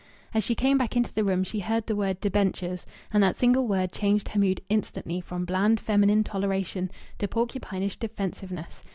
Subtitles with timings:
[0.33, 3.67] As she came back into the room she heard the word "debentures," and that single
[3.67, 6.89] word changed her mood instantly from bland feminine toleration
[7.19, 8.81] to porcupinish defensiveness.